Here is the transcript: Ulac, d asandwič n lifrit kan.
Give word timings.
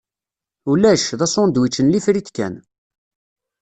Ulac, 0.71 1.05
d 1.19 1.21
asandwič 1.25 1.75
n 1.81 1.89
lifrit 1.91 2.29
kan. 2.35 2.55